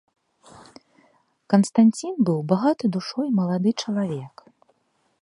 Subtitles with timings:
[1.55, 4.35] Канстанцін быў багаты душой малады чалавек.